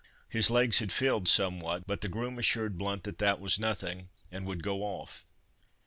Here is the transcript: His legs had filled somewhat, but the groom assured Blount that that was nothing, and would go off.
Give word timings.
His 0.29 0.49
legs 0.49 0.79
had 0.79 0.91
filled 0.91 1.27
somewhat, 1.27 1.85
but 1.85 2.01
the 2.01 2.07
groom 2.07 2.39
assured 2.39 2.75
Blount 2.75 3.03
that 3.03 3.19
that 3.19 3.39
was 3.39 3.59
nothing, 3.59 4.09
and 4.31 4.47
would 4.47 4.63
go 4.63 4.81
off. 4.81 5.27